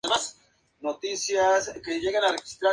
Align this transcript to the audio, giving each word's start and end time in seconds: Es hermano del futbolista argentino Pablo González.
Es 0.03 0.09
hermano 0.79 0.97
del 0.99 1.15
futbolista 1.15 1.55
argentino 1.73 2.11
Pablo 2.21 2.37
González. 2.39 2.61